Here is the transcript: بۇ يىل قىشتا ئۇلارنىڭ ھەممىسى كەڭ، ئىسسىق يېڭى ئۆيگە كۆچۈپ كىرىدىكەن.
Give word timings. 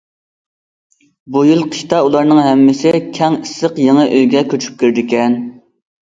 بۇ 1.33 1.41
يىل 1.47 1.59
قىشتا 1.75 1.99
ئۇلارنىڭ 2.05 2.39
ھەممىسى 2.45 2.93
كەڭ، 3.17 3.35
ئىسسىق 3.41 3.77
يېڭى 3.83 4.07
ئۆيگە 4.15 4.41
كۆچۈپ 4.55 4.81
كىرىدىكەن. 4.81 5.37